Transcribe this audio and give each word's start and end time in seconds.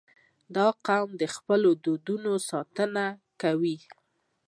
•دا 0.55 0.67
قوم 0.85 1.09
د 1.21 1.23
خپلو 1.35 1.69
دودونو 1.83 2.31
ساتنه 2.49 3.05
کوي. 3.41 3.77